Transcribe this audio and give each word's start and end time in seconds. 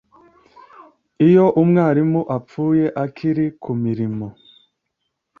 Iyo 1.27 1.45
umwarimu 1.61 2.21
apfuye 2.37 2.85
akiri 3.03 3.45
ku 3.61 3.71
mirimo 3.83 4.27